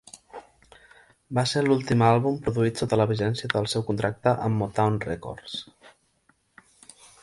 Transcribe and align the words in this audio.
Va 1.39 1.43
ser 1.51 1.61
l"últim 1.65 2.01
àlbum 2.07 2.41
produït 2.47 2.83
sota 2.83 2.99
la 3.03 3.07
vigència 3.13 3.53
del 3.55 3.71
seu 3.77 3.87
contracte 3.93 4.37
amb 4.49 4.63
Motown 4.63 5.01
Records. 5.09 5.63